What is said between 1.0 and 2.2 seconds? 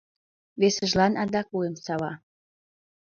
адак вуйым сава.